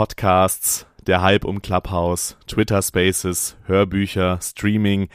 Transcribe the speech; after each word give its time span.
Podcasts, 0.00 0.86
der 1.06 1.20
Hype 1.20 1.44
um 1.44 1.60
Clubhouse, 1.60 2.38
Twitter 2.46 2.80
Spaces, 2.80 3.58
Hörbücher, 3.66 4.38
Streaming, 4.40 5.10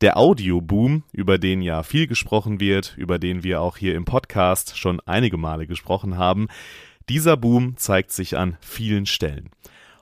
der 0.00 0.16
Audioboom, 0.16 1.04
über 1.12 1.38
den 1.38 1.62
ja 1.62 1.84
viel 1.84 2.08
gesprochen 2.08 2.58
wird, 2.58 2.94
über 2.96 3.20
den 3.20 3.44
wir 3.44 3.60
auch 3.60 3.76
hier 3.76 3.94
im 3.94 4.04
Podcast 4.04 4.76
schon 4.76 4.98
einige 5.06 5.36
Male 5.36 5.68
gesprochen 5.68 6.18
haben, 6.18 6.48
dieser 7.08 7.36
Boom 7.36 7.76
zeigt 7.76 8.10
sich 8.10 8.36
an 8.36 8.56
vielen 8.60 9.06
Stellen. 9.06 9.50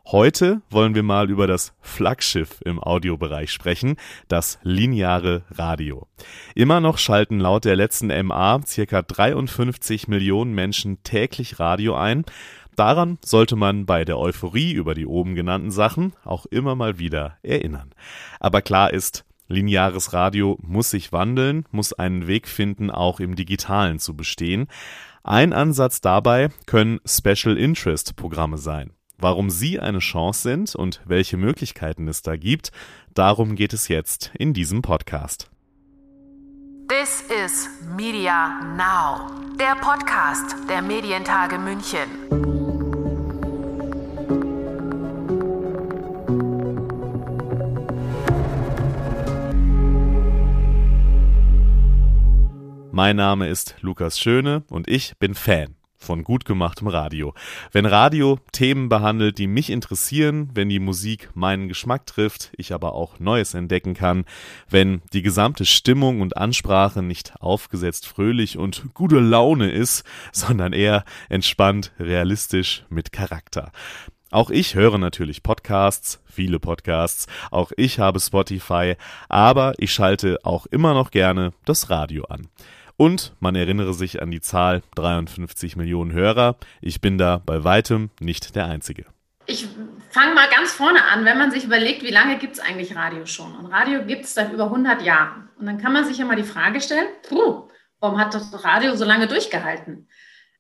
Heute 0.07 0.63
wollen 0.69 0.97
wir 0.97 1.05
mal 1.05 1.31
über 1.31 1.47
das 1.47 1.75
Flaggschiff 1.81 2.61
im 2.65 2.83
Audiobereich 2.83 3.53
sprechen, 3.53 3.97
das 4.27 4.59
lineare 4.63 5.45
Radio. 5.53 6.09
Immer 6.57 6.81
noch 6.81 6.99
schalten 6.99 7.39
laut 7.39 7.65
der 7.65 7.77
letzten 7.77 8.09
MA 8.27 8.61
circa 8.67 9.03
53 9.03 10.09
Millionen 10.09 10.55
Menschen 10.55 11.03
täglich 11.05 11.61
Radio 11.61 11.95
ein. 11.95 12.25
Daran 12.75 13.19
sollte 13.25 13.55
man 13.55 13.87
bei 13.87 14.05
der 14.05 14.19
Euphorie 14.19 14.73
über 14.73 14.95
die 14.95 15.07
oben 15.07 15.37
genannten 15.37 15.71
Sachen 15.71 16.15
auch 16.25 16.47
immer 16.47 16.75
mal 16.75 16.99
wieder 16.99 17.39
erinnern. 17.43 17.95
Aber 18.41 18.61
klar 18.61 18.93
ist, 18.93 19.25
lineares 19.47 20.13
Radio 20.13 20.59
muss 20.63 20.91
sich 20.91 21.13
wandeln, 21.13 21.65
muss 21.71 21.93
einen 21.93 22.27
Weg 22.27 22.49
finden, 22.49 22.91
auch 22.91 23.21
im 23.21 23.37
digitalen 23.37 24.01
zu 24.01 24.17
bestehen. 24.17 24.67
Ein 25.23 25.53
Ansatz 25.53 26.01
dabei 26.01 26.49
können 26.67 26.99
Special 27.07 27.57
Interest 27.57 28.17
Programme 28.17 28.59
sein. 28.59 28.91
Warum 29.19 29.51
sie 29.51 29.79
eine 29.79 30.01
Chance 30.01 30.43
sind 30.43 30.75
und 30.75 31.01
welche 31.05 31.37
Möglichkeiten 31.37 32.09
es 32.09 32.23
da 32.23 32.37
gibt, 32.37 32.73
darum 33.15 33.55
geht 33.55 33.73
es 33.73 33.89
jetzt 33.89 34.33
in 34.35 34.53
diesem 34.53 34.83
Podcast. 34.83 35.49
This 36.89 37.23
is 37.23 37.69
Media 37.97 38.61
Now, 38.77 39.31
der 39.59 39.77
Podcast 39.77 40.57
der 40.69 40.83
Medientage 40.83 41.59
München. 41.59 42.53
Mein 52.95 53.17
Name 53.17 53.49
ist 53.49 53.77
Lukas 53.81 54.19
Schöne 54.19 54.65
und 54.69 54.87
ich 54.87 55.17
bin 55.19 55.35
Fan 55.35 55.75
von 56.03 56.25
gut 56.25 56.45
gemachtem 56.45 56.89
Radio. 56.89 57.35
Wenn 57.71 57.87
Radio 57.87 58.39
Themen 58.53 58.89
behandelt, 58.89 59.39
die 59.39 59.47
mich 59.47 59.71
interessieren, 59.71 60.51
wenn 60.55 60.69
die 60.69 60.81
Musik 60.81 61.31
meinen 61.35 61.69
Geschmack 61.69 62.07
trifft, 62.07 62.53
ich 62.57 62.75
aber 62.75 62.95
auch 62.95 63.21
Neues 63.21 63.55
entdecken 63.55 63.95
kann, 63.95 64.25
wenn 64.69 65.01
die 65.13 65.23
gesamte 65.23 65.65
Stimmung 65.65 66.21
und 66.21 66.37
Ansprache 66.37 67.03
nicht 67.03 67.35
aufgesetzt 67.41 68.07
fröhlich 68.07 68.59
und 68.59 68.93
gute 68.95 69.21
Laune 69.21 69.71
ist, 69.71 70.05
sondern 70.33 70.73
eher 70.73 71.05
entspannt, 71.29 71.93
realistisch 71.99 72.85
mit 72.89 73.13
Charakter. 73.13 73.71
Auch 74.31 74.49
ich 74.49 74.75
höre 74.75 74.97
natürlich 74.97 75.43
Podcasts, 75.43 76.23
viele 76.25 76.59
Podcasts, 76.59 77.27
auch 77.51 77.71
ich 77.77 77.99
habe 77.99 78.19
Spotify, 78.19 78.97
aber 79.29 79.75
ich 79.77 79.93
schalte 79.93 80.39
auch 80.43 80.65
immer 80.67 80.95
noch 80.95 81.11
gerne 81.11 81.53
das 81.67 81.91
Radio 81.91 82.25
an. 82.25 82.49
Und 82.97 83.35
man 83.41 83.55
erinnere 83.55 83.95
sich 83.95 84.23
an 84.23 84.31
die 84.31 84.41
Zahl 84.41 84.83
53 84.95 85.77
Millionen 85.77 86.13
Hörer. 86.13 86.57
Ich 86.81 87.01
bin 87.01 87.19
da 87.19 87.43
bei 87.45 87.65
weitem 87.65 88.11
nicht 88.21 88.55
der 88.55 88.67
Einzige. 88.67 89.07
Ich 89.47 89.67
fange 90.11 90.35
mal 90.35 90.49
ganz 90.51 90.73
vorne 90.73 91.05
an, 91.05 91.25
wenn 91.25 91.39
man 91.39 91.51
sich 91.51 91.65
überlegt, 91.65 92.03
wie 92.05 92.13
lange 92.13 92.39
gibt 92.39 92.55
es 92.55 92.61
eigentlich 92.61 92.95
Radio 92.95 93.27
schon? 93.27 93.57
Und 93.57 93.67
Radio 93.67 94.05
gibt 94.05 94.25
es 94.25 94.35
seit 94.35 94.53
über 94.53 94.65
100 94.65 95.03
Jahren. 95.03 95.49
Und 95.59 95.67
dann 95.67 95.79
kann 95.79 95.93
man 95.93 96.05
sich 96.05 96.19
ja 96.19 96.25
mal 96.25 96.37
die 96.37 96.45
Frage 96.45 96.81
stellen, 96.81 97.09
puh, 97.29 97.69
warum 97.99 98.19
hat 98.19 98.35
das 98.35 98.65
Radio 98.65 98.95
so 98.95 99.05
lange 99.05 99.27
durchgehalten? 99.27 100.09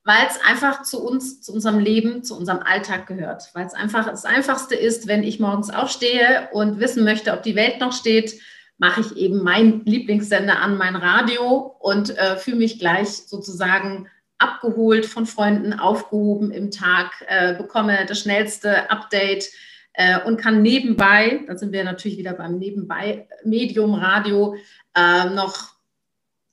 Weil 0.04 0.26
es 0.28 0.40
einfach 0.44 0.82
zu 0.82 1.00
uns, 1.00 1.42
zu 1.42 1.52
unserem 1.52 1.78
Leben, 1.78 2.24
zu 2.24 2.36
unserem 2.36 2.58
Alltag 2.58 3.06
gehört. 3.06 3.50
Weil 3.54 3.66
es 3.66 3.74
einfach 3.74 4.06
das 4.06 4.24
Einfachste 4.24 4.74
ist, 4.74 5.06
wenn 5.06 5.22
ich 5.22 5.38
morgens 5.38 5.70
aufstehe 5.70 6.48
und 6.52 6.80
wissen 6.80 7.04
möchte, 7.04 7.32
ob 7.32 7.44
die 7.44 7.54
Welt 7.54 7.78
noch 7.78 7.92
steht, 7.92 8.40
mache 8.78 9.00
ich 9.00 9.16
eben 9.16 9.42
meinen 9.42 9.84
Lieblingssender 9.84 10.60
an, 10.60 10.76
mein 10.76 10.96
Radio 10.96 11.76
und 11.78 12.16
äh, 12.16 12.36
fühle 12.36 12.58
mich 12.58 12.78
gleich 12.78 13.08
sozusagen 13.08 14.08
abgeholt 14.38 15.06
von 15.06 15.26
Freunden, 15.26 15.72
aufgehoben 15.72 16.50
im 16.50 16.70
Tag, 16.70 17.24
äh, 17.28 17.54
bekomme 17.54 18.06
das 18.06 18.20
schnellste 18.20 18.90
Update 18.90 19.50
äh, 19.94 20.20
und 20.24 20.36
kann 20.36 20.62
nebenbei, 20.62 21.44
da 21.46 21.56
sind 21.56 21.72
wir 21.72 21.84
natürlich 21.84 22.18
wieder 22.18 22.32
beim 22.32 22.58
Nebenbei-Medium 22.58 23.94
Radio, 23.94 24.56
äh, 24.94 25.30
noch 25.30 25.72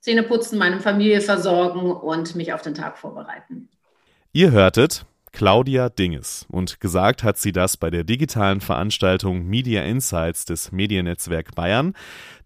Zähne 0.00 0.22
putzen, 0.22 0.58
meine 0.58 0.80
Familie 0.80 1.20
versorgen 1.20 1.92
und 1.92 2.34
mich 2.34 2.52
auf 2.52 2.62
den 2.62 2.74
Tag 2.74 2.96
vorbereiten. 2.96 3.68
Ihr 4.32 4.50
hörtet 4.50 5.04
Claudia 5.32 5.88
Dinges. 5.88 6.46
Und 6.50 6.80
gesagt 6.80 7.22
hat 7.22 7.38
sie 7.38 7.52
das 7.52 7.76
bei 7.76 7.90
der 7.90 8.04
digitalen 8.04 8.60
Veranstaltung 8.60 9.46
Media 9.46 9.82
Insights 9.82 10.44
des 10.44 10.72
Mediennetzwerk 10.72 11.54
Bayern. 11.54 11.94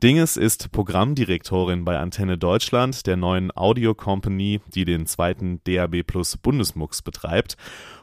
Dinges 0.02 0.36
ist 0.36 0.70
Programmdirektorin 0.70 1.84
bei 1.84 1.98
Antenne 1.98 2.36
Deutschland, 2.36 3.06
der 3.06 3.16
neuen 3.16 3.50
Audio 3.56 3.94
Company, 3.94 4.60
die 4.74 4.84
den 4.84 5.06
zweiten 5.06 5.60
DAB 5.64 6.02
Plus 6.02 6.36
Bundesmux 6.36 7.00
betreibt. 7.00 7.56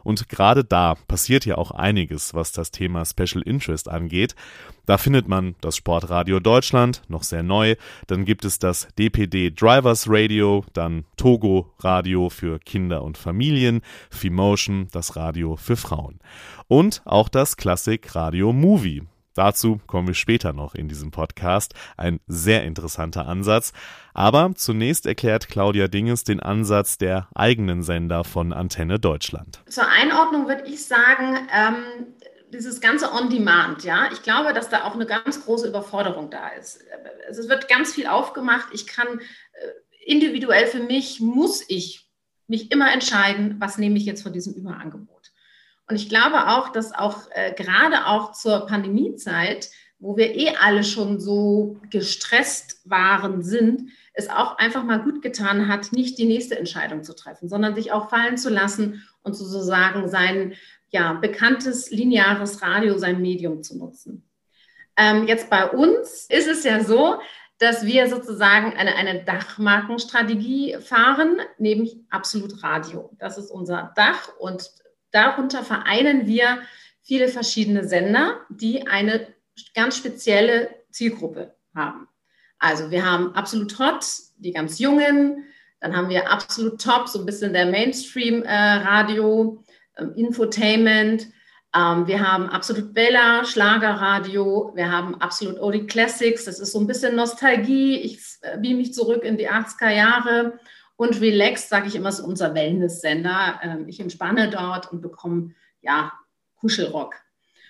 Und 0.04 0.30
gerade 0.30 0.64
da 0.64 0.96
passiert 1.08 1.46
ja 1.46 1.58
auch 1.58 1.72
einiges, 1.72 2.34
was 2.34 2.52
das 2.52 2.72
Thema 2.72 3.06
Special 3.06 3.44
Interest 3.44 3.88
angeht. 3.88 4.36
Da 4.88 4.98
findet 4.98 5.28
man 5.28 5.56
das 5.62 5.76
Sportradio 5.78 6.40
Deutschland, 6.40 7.04
noch 7.08 7.24
sehr 7.24 7.44
neu. 7.44 7.76
Dann 8.08 8.26
gibt 8.26 8.46
es 8.46 8.58
das 8.58 8.88
DPD 8.98 9.52
Drivers 9.52 10.08
Radio, 10.10 10.66
dann 10.74 11.06
Togo 11.18 11.72
Radio 11.80 12.30
für 12.30 12.60
Kinder 12.60 13.04
und 13.04 13.18
Familien, 13.18 13.82
Femotion, 14.72 14.88
das 14.92 15.16
Radio 15.16 15.56
für 15.56 15.76
Frauen. 15.76 16.20
Und 16.68 17.02
auch 17.06 17.30
das 17.30 17.58
Klassik 17.58 18.16
Radio 18.16 18.54
Movie. 18.54 19.04
Dazu 19.34 19.80
kommen 19.88 20.08
wir 20.08 20.14
später 20.14 20.52
noch 20.52 20.76
in 20.76 20.90
diesem 20.90 21.12
Podcast. 21.12 21.74
Ein 21.96 22.20
sehr 22.28 22.64
interessanter 22.64 23.28
Ansatz. 23.28 23.72
Aber 24.14 24.52
zunächst 24.56 25.06
erklärt 25.06 25.48
Claudia 25.48 25.88
Dinges 25.88 26.26
den 26.26 26.42
Ansatz 26.42 26.98
der 26.98 27.30
eigenen 27.34 27.82
Sender 27.82 28.26
von 28.26 28.52
Antenne 28.52 29.00
Deutschland. 29.00 29.62
Zur 29.70 29.88
Einordnung 29.88 30.48
würde 30.48 30.64
ich 30.66 30.86
sagen, 30.86 31.38
ähm, 31.54 31.76
dieses 32.52 32.82
ganze 32.82 33.14
On-Demand, 33.14 33.86
ja, 33.86 34.10
ich 34.12 34.22
glaube, 34.22 34.52
dass 34.54 34.68
da 34.68 34.84
auch 34.84 34.96
eine 34.96 35.06
ganz 35.06 35.46
große 35.46 35.68
Überforderung 35.68 36.30
da 36.30 36.50
ist. 36.50 36.84
Es 37.30 37.48
wird 37.48 37.70
ganz 37.70 37.94
viel 37.94 38.08
aufgemacht. 38.08 38.68
Ich 38.74 38.86
kann 38.86 39.08
äh, 39.08 40.12
individuell 40.12 40.68
für 40.68 40.84
mich, 40.84 41.22
muss 41.22 41.64
ich 41.70 42.11
mich 42.52 42.70
immer 42.70 42.94
entscheiden, 42.94 43.56
was 43.60 43.78
nehme 43.78 43.98
ich 43.98 44.06
jetzt 44.06 44.24
von 44.24 44.34
diesem 44.34 44.54
Überangebot. 44.54 45.32
Und 45.88 45.96
ich 45.96 46.10
glaube 46.10 46.50
auch, 46.50 46.70
dass 46.70 46.94
auch 46.94 47.28
äh, 47.32 47.54
gerade 47.54 48.08
auch 48.08 48.34
zur 48.34 48.68
Pandemiezeit, 48.68 49.70
wo 50.00 50.18
wir 50.18 50.36
eh 50.36 50.56
alle 50.60 50.84
schon 50.84 51.20
so 51.20 51.80
gestresst 51.90 52.82
waren, 52.84 53.42
sind, 53.42 53.92
es 54.14 54.28
auch 54.28 54.58
einfach 54.58 54.84
mal 54.84 55.02
gut 55.02 55.22
getan 55.22 55.70
hat, 55.70 55.94
nicht 55.94 56.18
die 56.18 56.26
nächste 56.26 56.60
Entscheidung 56.60 57.04
zu 57.04 57.16
treffen, 57.16 57.48
sondern 57.48 57.74
sich 57.74 57.94
auch 57.94 58.10
fallen 58.10 58.38
zu 58.38 58.50
lassen 58.50 59.08
und 59.24 59.34
sozusagen 59.34 60.10
sein 60.10 60.54
ja, 60.90 61.14
bekanntes 61.14 61.90
lineares 61.90 62.62
Radio, 62.62 62.98
sein 62.98 63.22
Medium 63.22 63.64
zu 63.64 63.78
nutzen. 63.78 64.30
Ähm, 64.98 65.26
jetzt 65.26 65.50
bei 65.50 65.70
uns 65.70 66.26
ist 66.30 66.48
es 66.48 66.66
ja 66.66 66.84
so, 66.84 67.20
dass 67.62 67.86
wir 67.86 68.10
sozusagen 68.10 68.74
eine, 68.74 68.96
eine 68.96 69.24
Dachmarkenstrategie 69.24 70.78
fahren, 70.82 71.38
nämlich 71.60 71.96
Absolut 72.10 72.64
Radio. 72.64 73.12
Das 73.20 73.38
ist 73.38 73.52
unser 73.52 73.94
Dach 73.96 74.30
und 74.40 74.72
darunter 75.12 75.64
vereinen 75.64 76.26
wir 76.26 76.64
viele 77.04 77.28
verschiedene 77.28 77.88
Sender, 77.88 78.40
die 78.50 78.88
eine 78.88 79.28
ganz 79.76 79.98
spezielle 79.98 80.72
Zielgruppe 80.90 81.54
haben. 81.76 82.08
Also 82.58 82.90
wir 82.90 83.06
haben 83.06 83.36
Absolut 83.36 83.78
Hot, 83.78 84.08
die 84.38 84.54
ganz 84.54 84.80
Jungen, 84.80 85.46
dann 85.82 85.96
haben 85.96 86.10
wir 86.10 86.32
Absolut 86.32 86.82
Top, 86.82 87.10
so 87.10 87.20
ein 87.20 87.28
bisschen 87.28 87.54
der 87.54 87.68
Mainstream-Radio, 87.68 89.64
äh, 89.98 90.06
Infotainment, 90.16 91.28
ähm, 91.76 92.08
wir 92.08 92.28
haben 92.28 92.50
Absolut 92.50 92.94
Bella, 92.94 93.46
Schlagerradio, 93.46 94.72
wir 94.76 94.92
haben 94.92 95.20
Absolut 95.22 95.60
Oldie 95.60 95.88
Classics, 95.88 96.46
das 96.46 96.60
ist 96.60 96.74
so 96.74 96.80
ein 96.80 96.88
bisschen 96.88 97.16
Nostalgie, 97.16 97.98
ich 98.00 98.20
äh, 98.42 98.58
beam 98.58 98.78
mich 98.78 98.94
zurück 98.94 99.24
in 99.24 99.38
die 99.38 99.50
80er 99.50 99.90
Jahre 99.90 100.60
und 100.98 101.20
Relax, 101.22 101.70
sage 101.70 101.88
ich 101.88 101.96
immer, 101.96 102.10
ist 102.10 102.20
unser 102.20 102.54
Wellness-Sender. 102.54 103.60
Ähm, 103.64 103.88
ich 103.88 104.00
entspanne 104.00 104.50
dort 104.50 104.92
und 104.92 105.02
bekomme, 105.02 105.56
ja, 105.82 106.14
Kuschelrock. 106.60 107.16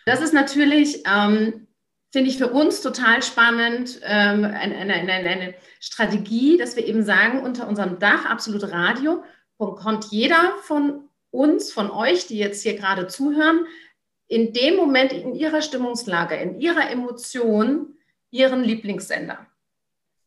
Das 0.05 0.19
ist 0.19 0.33
natürlich, 0.33 1.03
ähm, 1.05 1.67
finde 2.11 2.29
ich 2.29 2.37
für 2.37 2.49
uns 2.49 2.81
total 2.81 3.21
spannend, 3.21 4.01
ähm, 4.03 4.43
eine, 4.43 4.75
eine, 4.75 4.93
eine, 4.95 5.13
eine, 5.13 5.53
Strategie, 5.79 6.57
dass 6.57 6.75
wir 6.75 6.85
eben 6.85 7.03
sagen, 7.03 7.41
unter 7.41 7.67
unserem 7.67 7.99
Dach 7.99 8.25
Absolut 8.25 8.69
Radio 8.71 9.23
kommt 9.57 10.05
jeder 10.05 10.55
von 10.63 11.09
uns, 11.29 11.71
von 11.71 11.89
euch, 11.89 12.27
die 12.27 12.37
jetzt 12.37 12.63
hier 12.63 12.75
gerade 12.75 13.07
zuhören, 13.07 13.65
in 14.31 14.53
dem 14.53 14.77
Moment 14.77 15.11
in 15.11 15.35
ihrer 15.35 15.61
Stimmungslage, 15.61 16.35
in 16.35 16.61
ihrer 16.61 16.89
Emotion, 16.89 17.95
ihren 18.29 18.63
Lieblingssender. 18.63 19.45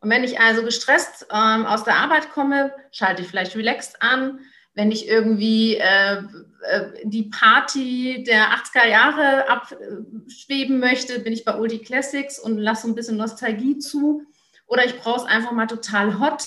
Und 0.01 0.11
wenn 0.11 0.25
ich 0.25 0.39
also 0.39 0.63
gestresst 0.63 1.27
ähm, 1.33 1.65
aus 1.65 1.85
der 1.85 1.97
Arbeit 1.97 2.31
komme, 2.31 2.71
schalte 2.93 3.23
ich 3.23 3.29
vielleicht 3.29 3.57
relaxed 3.57 4.03
an. 4.03 4.41
Wenn 4.75 4.93
ich 4.93 5.09
irgendwie 5.09 5.77
äh, 5.77 6.17
äh, 6.17 6.91
die 7.05 7.31
Party 7.31 8.25
der 8.25 8.49
80er 8.49 8.87
Jahre 8.87 9.49
abschweben 9.49 10.81
möchte, 10.81 11.21
bin 11.21 11.33
ich 11.33 11.47
bei 11.47 11.59
Oldie 11.59 11.79
Classics 11.79 12.39
und 12.39 12.59
lasse 12.59 12.87
ein 12.87 12.95
bisschen 12.95 13.17
Nostalgie 13.17 13.79
zu. 13.79 14.23
Oder 14.67 14.85
ich 14.85 14.99
brauche 14.99 15.21
es 15.21 15.27
einfach 15.27 15.53
mal 15.53 15.67
total 15.67 16.19
hot 16.19 16.47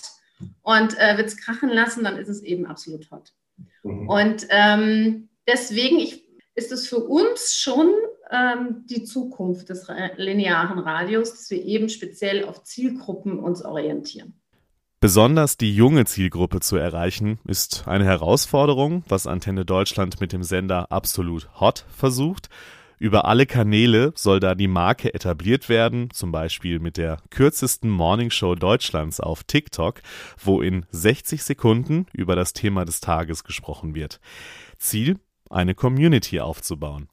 und 0.62 0.96
äh, 1.00 1.18
will 1.18 1.26
es 1.26 1.38
krachen 1.38 1.70
lassen, 1.70 2.04
dann 2.04 2.18
ist 2.18 2.30
es 2.30 2.44
eben 2.44 2.68
absolut 2.68 3.10
hot. 3.10 3.34
Mhm. 3.82 4.08
Und 4.08 4.48
ähm, 4.52 5.30
deswegen 5.48 5.98
ich, 5.98 6.27
ist 6.68 6.82
es 6.82 6.88
für 6.88 7.00
uns 7.00 7.56
schon 7.56 7.94
ähm, 8.30 8.84
die 8.90 9.04
Zukunft 9.04 9.70
des 9.70 9.88
linearen 10.18 10.80
Radios, 10.80 11.32
dass 11.32 11.50
wir 11.50 11.64
eben 11.64 11.88
speziell 11.88 12.44
auf 12.44 12.64
Zielgruppen 12.64 13.40
uns 13.40 13.64
orientieren. 13.64 14.34
Besonders 15.00 15.58
die 15.58 15.74
junge 15.74 16.06
Zielgruppe 16.06 16.60
zu 16.60 16.76
erreichen, 16.76 17.40
ist 17.48 17.88
eine 17.88 18.04
Herausforderung, 18.04 19.04
was 19.08 19.28
Antenne 19.28 19.64
Deutschland 19.64 20.20
mit 20.20 20.34
dem 20.34 20.44
Sender 20.44 20.92
Absolut 20.92 21.48
Hot 21.60 21.86
versucht. 21.96 22.50
Über 23.00 23.26
alle 23.26 23.46
Kanäle 23.46 24.12
soll 24.16 24.40
da 24.40 24.56
die 24.56 24.68
Marke 24.68 25.14
etabliert 25.14 25.70
werden, 25.70 26.10
zum 26.12 26.32
Beispiel 26.32 26.80
mit 26.80 26.98
der 26.98 27.20
kürzesten 27.30 27.92
Morningshow 27.92 28.56
Deutschlands 28.56 29.20
auf 29.20 29.44
TikTok, 29.44 30.02
wo 30.44 30.62
in 30.62 30.86
60 30.90 31.44
Sekunden 31.44 32.08
über 32.12 32.36
das 32.36 32.54
Thema 32.54 32.84
des 32.84 33.00
Tages 33.00 33.44
gesprochen 33.44 33.94
wird. 33.94 34.20
Ziel, 34.80 35.20
eine 35.50 35.76
Community 35.76 36.40
aufzubauen. 36.40 37.10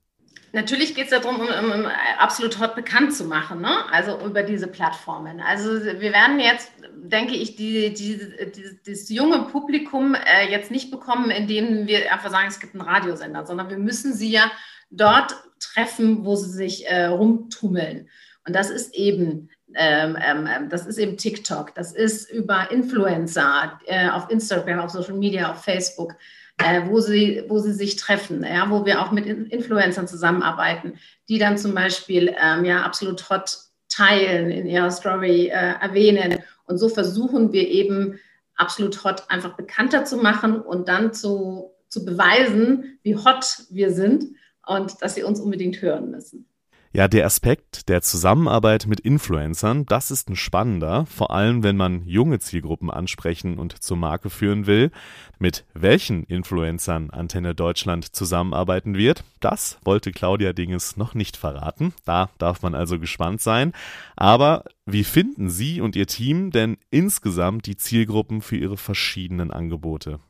Natürlich 0.54 0.94
geht 0.94 1.10
es 1.10 1.10
darum, 1.10 1.40
um, 1.40 1.48
um, 1.48 1.86
absolut 2.16 2.60
hot 2.60 2.76
bekannt 2.76 3.12
zu 3.12 3.24
machen, 3.24 3.60
ne? 3.60 3.92
also 3.92 4.24
über 4.24 4.44
diese 4.44 4.68
Plattformen. 4.68 5.40
Also 5.40 5.84
wir 5.84 6.12
werden 6.12 6.38
jetzt, 6.38 6.70
denke 6.94 7.34
ich, 7.34 7.56
die, 7.56 7.92
die, 7.92 8.52
die 8.52 8.78
das 8.86 9.10
junge 9.10 9.46
Publikum 9.46 10.14
äh, 10.14 10.48
jetzt 10.48 10.70
nicht 10.70 10.92
bekommen, 10.92 11.32
indem 11.32 11.88
wir 11.88 12.12
einfach 12.12 12.30
sagen, 12.30 12.46
es 12.46 12.60
gibt 12.60 12.76
einen 12.76 12.88
Radiosender, 12.88 13.44
sondern 13.44 13.68
wir 13.68 13.78
müssen 13.78 14.14
sie 14.14 14.30
ja 14.30 14.48
dort 14.90 15.34
treffen, 15.58 16.24
wo 16.24 16.36
sie 16.36 16.50
sich 16.50 16.86
äh, 16.86 17.06
rumtummeln. 17.06 18.08
Und 18.46 18.54
das 18.54 18.70
ist 18.70 18.94
eben 18.94 19.50
ähm, 19.74 20.16
ähm, 20.24 20.48
ähm 20.48 20.68
das 20.68 20.86
ist 20.86 20.98
eben 20.98 21.16
TikTok, 21.16 21.74
das 21.74 21.92
ist 21.92 22.30
über 22.30 22.70
Influencer 22.70 23.80
äh, 23.86 24.08
auf 24.08 24.30
Instagram, 24.30 24.78
auf 24.78 24.90
Social 24.90 25.14
Media, 25.14 25.50
auf 25.50 25.64
Facebook 25.64 26.14
äh, 26.58 26.82
wo, 26.86 27.00
sie, 27.00 27.44
wo 27.48 27.58
sie 27.58 27.72
sich 27.72 27.96
treffen, 27.96 28.44
ja, 28.44 28.70
wo 28.70 28.86
wir 28.86 29.02
auch 29.02 29.10
mit 29.10 29.26
Influencern 29.26 30.06
zusammenarbeiten, 30.06 30.94
die 31.28 31.38
dann 31.38 31.58
zum 31.58 31.74
Beispiel 31.74 32.34
ähm, 32.40 32.64
ja 32.64 32.82
absolut 32.82 33.28
hot 33.28 33.58
teilen, 33.88 34.50
in 34.50 34.66
ihrer 34.66 34.90
Story 34.90 35.48
äh, 35.48 35.74
erwähnen. 35.80 36.38
Und 36.66 36.78
so 36.78 36.88
versuchen 36.88 37.52
wir 37.52 37.68
eben 37.68 38.18
absolut 38.56 39.04
hot 39.04 39.24
einfach 39.28 39.56
bekannter 39.56 40.04
zu 40.04 40.16
machen 40.16 40.60
und 40.60 40.88
dann 40.88 41.12
zu, 41.12 41.72
zu 41.88 42.04
beweisen, 42.04 42.98
wie 43.02 43.16
hot 43.16 43.44
wir 43.70 43.92
sind 43.92 44.24
und 44.66 45.02
dass 45.02 45.14
sie 45.14 45.22
uns 45.22 45.40
unbedingt 45.40 45.82
hören 45.82 46.10
müssen. 46.10 46.48
Ja, 46.96 47.08
der 47.08 47.26
Aspekt 47.26 47.88
der 47.88 48.02
Zusammenarbeit 48.02 48.86
mit 48.86 49.00
Influencern, 49.00 49.84
das 49.84 50.12
ist 50.12 50.30
ein 50.30 50.36
spannender, 50.36 51.06
vor 51.06 51.32
allem 51.32 51.64
wenn 51.64 51.76
man 51.76 52.06
junge 52.06 52.38
Zielgruppen 52.38 52.88
ansprechen 52.88 53.58
und 53.58 53.82
zur 53.82 53.96
Marke 53.96 54.30
führen 54.30 54.68
will. 54.68 54.92
Mit 55.40 55.64
welchen 55.74 56.22
Influencern 56.22 57.10
Antenne 57.10 57.56
Deutschland 57.56 58.14
zusammenarbeiten 58.14 58.94
wird, 58.96 59.24
das 59.40 59.76
wollte 59.82 60.12
Claudia 60.12 60.52
Dinges 60.52 60.96
noch 60.96 61.14
nicht 61.14 61.36
verraten. 61.36 61.92
Da 62.04 62.30
darf 62.38 62.62
man 62.62 62.76
also 62.76 63.00
gespannt 63.00 63.40
sein. 63.40 63.72
Aber 64.14 64.62
wie 64.86 65.02
finden 65.02 65.50
Sie 65.50 65.80
und 65.80 65.96
Ihr 65.96 66.06
Team 66.06 66.52
denn 66.52 66.76
insgesamt 66.90 67.66
die 67.66 67.76
Zielgruppen 67.76 68.40
für 68.40 68.56
Ihre 68.56 68.76
verschiedenen 68.76 69.50
Angebote? 69.50 70.20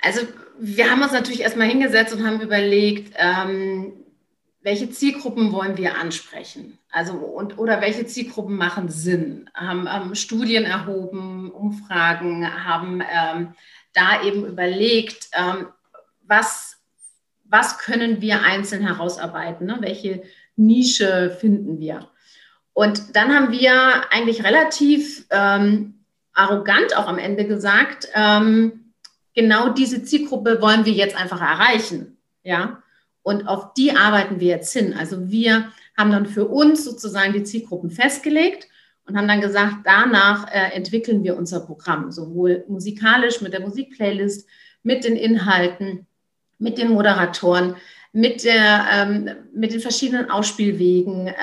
Also 0.00 0.20
wir 0.60 0.88
haben 0.88 1.02
uns 1.02 1.12
natürlich 1.12 1.40
erstmal 1.40 1.68
hingesetzt 1.68 2.14
und 2.14 2.24
haben 2.24 2.40
überlegt, 2.40 3.12
ähm, 3.18 3.94
welche 4.62 4.90
Zielgruppen 4.90 5.52
wollen 5.52 5.76
wir 5.76 5.98
ansprechen? 5.98 6.78
Also 6.90 7.14
und 7.14 7.58
oder 7.58 7.80
welche 7.80 8.06
Zielgruppen 8.06 8.56
machen 8.56 8.88
Sinn? 8.88 9.50
Haben 9.54 9.88
ähm, 9.92 10.14
Studien 10.14 10.64
erhoben, 10.64 11.50
Umfragen, 11.50 12.46
haben 12.64 13.02
ähm, 13.02 13.54
da 13.92 14.22
eben 14.22 14.46
überlegt, 14.46 15.28
ähm, 15.32 15.66
was, 16.22 16.78
was 17.44 17.78
können 17.78 18.20
wir 18.20 18.42
einzeln 18.42 18.86
herausarbeiten? 18.86 19.66
Ne? 19.66 19.78
Welche 19.80 20.22
Nische 20.56 21.36
finden 21.40 21.80
wir? 21.80 22.08
Und 22.72 23.16
dann 23.16 23.34
haben 23.34 23.52
wir 23.52 24.12
eigentlich 24.12 24.44
relativ 24.44 25.26
ähm, 25.30 26.04
arrogant 26.32 26.96
auch 26.96 27.06
am 27.06 27.18
Ende 27.18 27.46
gesagt, 27.46 28.08
ähm, 28.14 28.92
genau 29.34 29.70
diese 29.70 30.04
Zielgruppe 30.04 30.62
wollen 30.62 30.84
wir 30.84 30.92
jetzt 30.92 31.16
einfach 31.16 31.40
erreichen. 31.40 32.16
Ja, 32.44 32.81
und 33.22 33.46
auf 33.46 33.74
die 33.74 33.96
arbeiten 33.96 34.40
wir 34.40 34.48
jetzt 34.48 34.72
hin. 34.72 34.94
Also 34.94 35.30
wir 35.30 35.68
haben 35.96 36.10
dann 36.10 36.26
für 36.26 36.46
uns 36.46 36.84
sozusagen 36.84 37.32
die 37.32 37.44
Zielgruppen 37.44 37.90
festgelegt 37.90 38.68
und 39.06 39.16
haben 39.16 39.28
dann 39.28 39.40
gesagt, 39.40 39.78
danach 39.84 40.48
äh, 40.52 40.74
entwickeln 40.74 41.22
wir 41.24 41.36
unser 41.36 41.60
Programm, 41.60 42.10
sowohl 42.10 42.64
musikalisch 42.68 43.40
mit 43.40 43.52
der 43.52 43.60
Musikplaylist, 43.60 44.48
mit 44.82 45.04
den 45.04 45.16
Inhalten, 45.16 46.06
mit 46.58 46.78
den 46.78 46.90
Moderatoren, 46.90 47.76
mit, 48.12 48.44
der, 48.44 48.86
ähm, 48.92 49.30
mit 49.54 49.72
den 49.72 49.80
verschiedenen 49.80 50.30
Ausspielwegen, 50.30 51.28
äh, 51.28 51.34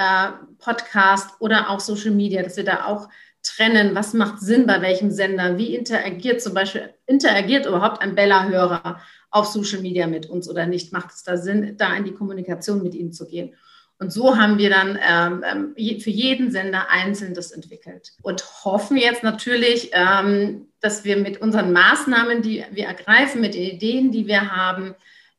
Podcast 0.60 1.30
oder 1.40 1.70
auch 1.70 1.80
Social 1.80 2.12
Media, 2.12 2.44
dass 2.44 2.58
wir 2.58 2.66
da 2.66 2.86
auch 2.86 3.10
trennen, 3.56 3.96
was 3.96 4.14
macht 4.14 4.40
Sinn 4.40 4.66
bei 4.66 4.82
welchem 4.82 5.12
Sender, 5.12 5.58
wie 5.58 5.76
interagiert 5.76 6.42
zum 6.42 6.54
Beispiel, 6.54 6.90
interagiert 7.06 7.66
überhaupt 7.66 8.02
ein 8.02 8.16
Bella-Hörer 8.16 9.02
auf 9.32 9.46
Social 9.48 9.82
Media 9.82 10.08
mit 10.08 10.28
uns 10.28 10.50
oder 10.50 10.66
nicht? 10.66 10.94
Macht 10.94 11.12
es 11.12 11.24
da 11.24 11.38
Sinn, 11.38 11.76
da 11.78 11.96
in 11.96 12.06
die 12.06 12.14
Kommunikation 12.14 12.84
mit 12.84 12.96
ihnen 12.96 13.12
zu 13.14 13.28
gehen? 13.28 13.54
Und 14.00 14.14
so 14.14 14.38
haben 14.38 14.58
wir 14.58 14.70
dann 14.70 14.98
ähm, 15.06 15.76
ähm 15.78 16.00
für 16.00 16.10
jeden 16.10 16.52
Sender 16.52 16.90
einzeln 16.90 17.34
das 17.34 17.52
entwickelt 17.52 18.14
und 18.22 18.44
hoffen 18.64 18.96
jetzt 18.96 19.24
natürlich, 19.24 19.92
ähm, 19.94 20.68
dass 20.80 21.04
wir 21.04 21.18
mit 21.18 21.42
unseren 21.42 21.74
Maßnahmen, 21.74 22.42
die 22.42 22.64
wir 22.72 22.86
ergreifen, 22.86 23.42
mit 23.42 23.56
den 23.56 23.64
Ideen, 23.64 24.12
die 24.12 24.26
wir 24.26 24.56
haben, 24.56 24.96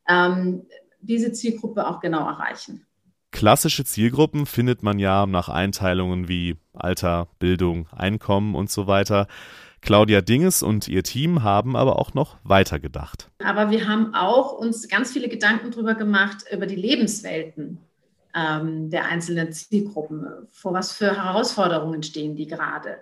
ähm, 0.07 0.67
diese 0.99 1.31
Zielgruppe 1.31 1.87
auch 1.87 1.99
genau 1.99 2.27
erreichen. 2.27 2.85
Klassische 3.31 3.85
Zielgruppen 3.85 4.45
findet 4.45 4.83
man 4.83 4.99
ja 4.99 5.25
nach 5.25 5.49
Einteilungen 5.49 6.27
wie 6.27 6.57
Alter, 6.73 7.27
Bildung, 7.39 7.87
Einkommen 7.91 8.55
und 8.55 8.69
so 8.69 8.87
weiter. 8.87 9.27
Claudia 9.81 10.21
Dinges 10.21 10.61
und 10.61 10.87
ihr 10.87 11.01
Team 11.03 11.41
haben 11.41 11.75
aber 11.75 11.97
auch 11.97 12.13
noch 12.13 12.37
weiter 12.43 12.79
gedacht. 12.79 13.31
Aber 13.43 13.71
wir 13.71 13.87
haben 13.87 14.13
auch 14.13 14.51
uns 14.53 14.87
ganz 14.87 15.11
viele 15.11 15.27
Gedanken 15.27 15.71
darüber 15.71 15.95
gemacht, 15.95 16.43
über 16.51 16.67
die 16.67 16.75
Lebenswelten 16.75 17.79
ähm, 18.35 18.89
der 18.89 19.05
einzelnen 19.05 19.51
Zielgruppen. 19.51 20.27
Vor 20.51 20.73
was 20.73 20.91
für 20.91 21.15
Herausforderungen 21.15 22.03
stehen 22.03 22.35
die 22.35 22.47
gerade? 22.47 22.97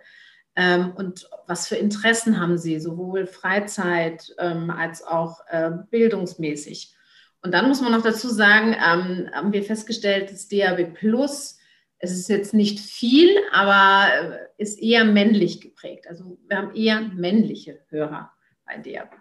Ähm, 0.55 0.91
und 0.95 1.29
was 1.47 1.67
für 1.67 1.75
Interessen 1.75 2.39
haben 2.39 2.57
sie, 2.57 2.79
sowohl 2.79 3.27
Freizeit 3.27 4.33
ähm, 4.39 4.69
als 4.69 5.03
auch 5.03 5.41
äh, 5.49 5.71
bildungsmäßig? 5.89 6.95
Und 7.41 7.53
dann 7.53 7.67
muss 7.67 7.81
man 7.81 7.91
noch 7.91 8.01
dazu 8.01 8.29
sagen, 8.29 8.73
ähm, 8.73 9.29
haben 9.33 9.53
wir 9.53 9.63
festgestellt, 9.63 10.31
dass 10.31 10.47
DAB 10.47 10.93
Plus 10.93 11.57
es 11.99 12.11
ist 12.11 12.29
jetzt 12.29 12.53
nicht 12.53 12.79
viel, 12.79 13.29
aber 13.51 14.07
äh, 14.13 14.37
ist 14.57 14.81
eher 14.81 15.03
männlich 15.03 15.59
geprägt. 15.59 16.05
Also 16.09 16.37
wir 16.47 16.57
haben 16.57 16.73
eher 16.73 17.01
männliche 17.01 17.79
Hörer 17.89 18.31
bei 18.65 18.77
DAB+. 18.77 19.11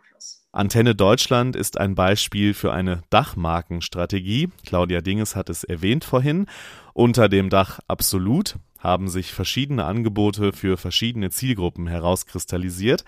Antenne 0.51 0.95
Deutschland 0.95 1.55
ist 1.55 1.79
ein 1.79 1.95
Beispiel 1.95 2.55
für 2.55 2.73
eine 2.73 3.03
Dachmarkenstrategie. 3.11 4.49
Claudia 4.67 5.01
Dinges 5.01 5.37
hat 5.37 5.51
es 5.51 5.63
erwähnt 5.63 6.05
vorhin. 6.05 6.47
Unter 6.95 7.29
dem 7.29 7.51
Dach 7.51 7.79
Absolut 7.87 8.57
haben 8.79 9.09
sich 9.09 9.33
verschiedene 9.33 9.85
Angebote 9.85 10.53
für 10.53 10.77
verschiedene 10.77 11.31
Zielgruppen 11.31 11.87
herauskristallisiert. 11.87 13.05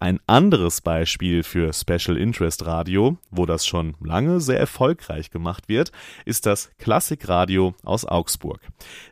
Ein 0.00 0.18
anderes 0.26 0.80
Beispiel 0.80 1.44
für 1.44 1.72
Special 1.72 2.16
Interest 2.16 2.66
Radio, 2.66 3.16
wo 3.30 3.46
das 3.46 3.64
schon 3.64 3.94
lange 4.00 4.40
sehr 4.40 4.58
erfolgreich 4.58 5.30
gemacht 5.30 5.68
wird, 5.68 5.92
ist 6.24 6.46
das 6.46 6.70
Klassikradio 6.78 7.74
aus 7.84 8.04
Augsburg. 8.04 8.60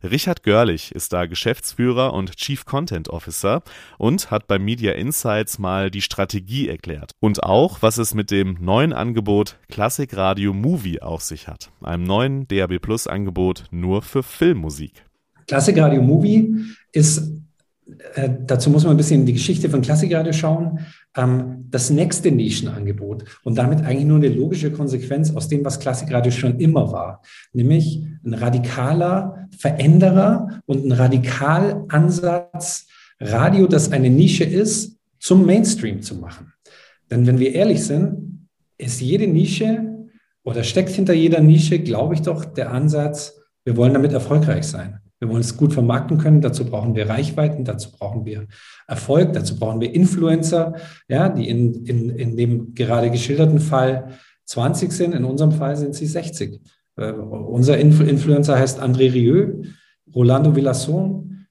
Richard 0.02 0.42
Görlich 0.42 0.92
ist 0.92 1.12
da 1.12 1.26
Geschäftsführer 1.26 2.12
und 2.12 2.36
Chief 2.36 2.64
Content 2.66 3.08
Officer 3.08 3.62
und 3.96 4.30
hat 4.30 4.48
bei 4.48 4.58
Media 4.58 4.92
Insights 4.92 5.58
mal 5.58 5.90
die 5.90 6.02
Strategie 6.02 6.68
erklärt 6.68 7.12
und 7.20 7.44
auch, 7.44 7.80
was 7.80 7.98
es 7.98 8.12
mit 8.12 8.30
dem 8.30 8.58
neuen 8.60 8.92
Angebot 8.92 9.56
Klassikradio 9.70 10.52
Movie 10.52 11.00
auf 11.00 11.22
sich 11.22 11.46
hat, 11.46 11.70
einem 11.80 12.02
neuen 12.02 12.48
DAB 12.48 12.80
Plus 12.80 13.06
Angebot 13.06 13.64
nur 13.70 14.02
für 14.02 14.22
Filmmusik. 14.22 15.04
Klassikradio 15.46 16.02
Movie 16.02 16.54
ist 16.92 17.32
äh, 18.14 18.30
dazu 18.46 18.70
muss 18.70 18.84
man 18.84 18.92
ein 18.92 18.96
bisschen 18.96 19.20
in 19.20 19.26
die 19.26 19.32
Geschichte 19.32 19.68
von 19.68 19.82
Klassikradio 19.82 20.32
schauen. 20.32 20.80
Ähm, 21.16 21.66
das 21.70 21.90
nächste 21.90 22.30
Nischenangebot 22.30 23.24
und 23.44 23.56
damit 23.56 23.80
eigentlich 23.84 24.04
nur 24.04 24.18
eine 24.18 24.28
logische 24.28 24.70
Konsequenz 24.70 25.34
aus 25.34 25.48
dem, 25.48 25.64
was 25.64 25.80
Klassikradio 25.80 26.30
schon 26.30 26.58
immer 26.58 26.92
war, 26.92 27.22
nämlich 27.52 28.04
ein 28.24 28.34
radikaler 28.34 29.48
Veränderer 29.58 30.60
und 30.66 30.84
ein 30.84 30.92
Radikalansatz, 30.92 32.86
Radio, 33.20 33.66
das 33.66 33.92
eine 33.92 34.10
Nische 34.10 34.44
ist, 34.44 34.98
zum 35.18 35.46
Mainstream 35.46 36.02
zu 36.02 36.16
machen. 36.16 36.52
Denn 37.10 37.26
wenn 37.26 37.38
wir 37.38 37.54
ehrlich 37.54 37.84
sind, 37.84 38.48
ist 38.78 39.00
jede 39.00 39.26
Nische 39.26 40.08
oder 40.44 40.64
steckt 40.64 40.90
hinter 40.90 41.14
jeder 41.14 41.40
Nische, 41.40 41.78
glaube 41.78 42.14
ich 42.14 42.22
doch, 42.22 42.44
der 42.44 42.72
Ansatz, 42.72 43.38
wir 43.64 43.76
wollen 43.76 43.94
damit 43.94 44.12
erfolgreich 44.12 44.64
sein. 44.64 45.01
Wir 45.22 45.28
wollen 45.28 45.40
es 45.40 45.56
gut 45.56 45.72
vermarkten 45.72 46.18
können. 46.18 46.40
Dazu 46.40 46.64
brauchen 46.64 46.96
wir 46.96 47.08
Reichweiten, 47.08 47.64
dazu 47.64 47.92
brauchen 47.92 48.24
wir 48.24 48.48
Erfolg, 48.88 49.32
dazu 49.32 49.56
brauchen 49.56 49.80
wir 49.80 49.94
Influencer, 49.94 50.74
ja, 51.06 51.28
die 51.28 51.48
in, 51.48 51.84
in, 51.84 52.10
in 52.10 52.36
dem 52.36 52.74
gerade 52.74 53.08
geschilderten 53.08 53.60
Fall 53.60 54.18
20 54.46 54.90
sind. 54.90 55.14
In 55.14 55.22
unserem 55.22 55.52
Fall 55.52 55.76
sind 55.76 55.94
sie 55.94 56.06
60. 56.06 56.60
Äh, 56.96 57.12
unser 57.12 57.78
Influ 57.78 58.04
Influencer 58.04 58.58
heißt 58.58 58.82
André 58.82 59.12
Rieu, 59.12 59.62
Rolando 60.12 60.56
Villasson, 60.56 61.46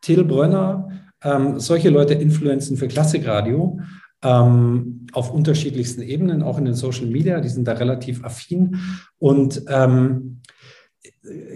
Till 0.00 0.24
Brönner. 0.24 0.88
Ähm, 1.22 1.60
solche 1.60 1.90
Leute 1.90 2.14
influenzen 2.14 2.78
für 2.78 2.88
Klassikradio 2.88 3.80
ähm, 4.22 5.08
auf 5.12 5.30
unterschiedlichsten 5.30 6.00
Ebenen, 6.00 6.42
auch 6.42 6.56
in 6.56 6.64
den 6.64 6.72
Social 6.72 7.04
Media. 7.04 7.42
Die 7.42 7.50
sind 7.50 7.68
da 7.68 7.72
relativ 7.72 8.24
affin. 8.24 8.78
Und 9.18 9.62
ähm, 9.68 10.40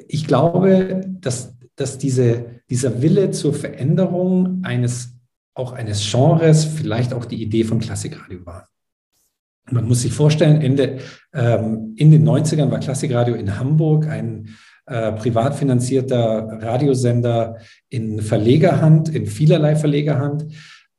ich 0.08 0.26
glaube, 0.26 1.04
dass, 1.20 1.54
dass 1.76 1.98
diese, 1.98 2.60
dieser 2.70 3.02
Wille 3.02 3.30
zur 3.30 3.54
Veränderung 3.54 4.60
eines, 4.62 5.14
auch 5.54 5.72
eines 5.72 6.10
Genres 6.10 6.64
vielleicht 6.64 7.12
auch 7.12 7.24
die 7.24 7.42
Idee 7.42 7.64
von 7.64 7.80
Klassikradio 7.80 8.44
war. 8.44 8.68
Man 9.70 9.86
muss 9.86 10.02
sich 10.02 10.12
vorstellen, 10.12 10.62
Ende, 10.62 10.98
ähm, 11.34 11.94
in 11.96 12.10
den 12.10 12.26
90ern 12.26 12.70
war 12.70 12.80
Klassikradio 12.80 13.34
in 13.34 13.58
Hamburg 13.58 14.06
ein 14.06 14.56
äh, 14.86 15.12
privat 15.12 15.54
finanzierter 15.54 16.48
Radiosender 16.62 17.58
in 17.90 18.22
Verlegerhand, 18.22 19.10
in 19.10 19.26
vielerlei 19.26 19.76
Verlegerhand, 19.76 20.46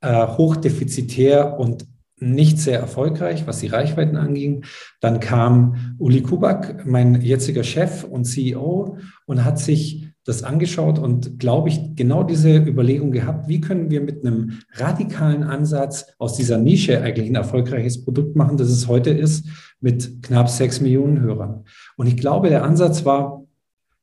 äh, 0.02 0.28
hochdefizitär 0.28 1.60
und 1.60 1.88
nicht 2.20 2.60
sehr 2.60 2.80
erfolgreich, 2.80 3.48
was 3.48 3.60
die 3.60 3.68
Reichweiten 3.68 4.18
anging. 4.18 4.66
Dann 5.00 5.20
kam 5.20 5.96
Uli 5.98 6.22
Kubak, 6.22 6.86
mein 6.86 7.22
jetziger 7.22 7.64
Chef 7.64 8.04
und 8.04 8.26
CEO, 8.26 8.98
und 9.26 9.46
hat 9.46 9.60
sich 9.60 10.10
das 10.26 10.44
angeschaut 10.44 11.00
und, 11.00 11.40
glaube 11.40 11.70
ich, 11.70 11.96
genau 11.96 12.24
diese 12.24 12.58
Überlegung 12.58 13.12
gehabt, 13.12 13.48
wie 13.48 13.62
können 13.62 13.90
wir 13.90 14.02
mit 14.02 14.26
einem 14.26 14.60
radikalen 14.74 15.44
Ansatz 15.44 16.06
aus 16.20 16.36
dieser 16.36 16.58
Nische 16.58 17.02
eigentlich 17.02 17.30
ein 17.30 17.36
erfolgreiches 17.36 18.04
Produkt 18.04 18.36
machen, 18.36 18.58
das 18.58 18.70
es 18.70 18.88
heute 18.88 19.10
ist, 19.10 19.46
mit 19.80 20.22
knapp 20.22 20.50
sechs 20.50 20.82
Millionen 20.82 21.22
Hörern. 21.22 21.64
Und 21.96 22.08
ich 22.08 22.18
glaube, 22.18 22.50
der 22.50 22.64
Ansatz 22.64 23.06
war 23.06 23.44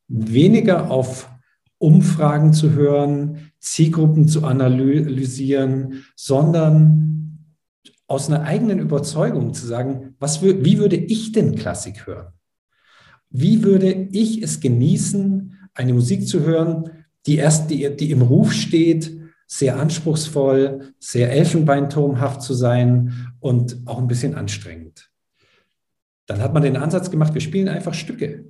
weniger 0.08 0.90
auf 0.90 1.30
Umfragen 1.78 2.52
zu 2.52 2.72
hören, 2.72 3.52
Zielgruppen 3.60 4.28
zu 4.28 4.44
analysieren, 4.44 6.04
sondern 6.16 7.05
aus 8.06 8.28
einer 8.28 8.42
eigenen 8.42 8.78
Überzeugung 8.78 9.54
zu 9.54 9.66
sagen, 9.66 10.14
was, 10.18 10.42
wie 10.42 10.78
würde 10.78 10.96
ich 10.96 11.32
denn 11.32 11.56
Klassik 11.56 12.06
hören? 12.06 12.32
Wie 13.30 13.64
würde 13.64 13.92
ich 14.12 14.42
es 14.42 14.60
genießen, 14.60 15.54
eine 15.74 15.92
Musik 15.92 16.26
zu 16.26 16.40
hören, 16.40 16.90
die 17.26 17.36
erst, 17.36 17.70
die, 17.70 17.94
die 17.96 18.10
im 18.10 18.22
Ruf 18.22 18.52
steht, 18.52 19.12
sehr 19.46 19.78
anspruchsvoll, 19.78 20.94
sehr 20.98 21.30
elfenbeinturmhaft 21.32 22.42
zu 22.42 22.54
sein 22.54 23.30
und 23.40 23.78
auch 23.84 23.98
ein 23.98 24.08
bisschen 24.08 24.34
anstrengend. 24.34 25.10
Dann 26.26 26.40
hat 26.40 26.52
man 26.52 26.62
den 26.62 26.76
Ansatz 26.76 27.10
gemacht, 27.10 27.34
wir 27.34 27.40
spielen 27.40 27.68
einfach 27.68 27.94
Stücke. 27.94 28.46